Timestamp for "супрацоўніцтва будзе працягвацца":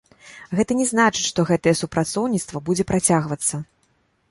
1.81-3.63